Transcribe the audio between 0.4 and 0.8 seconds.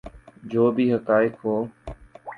جو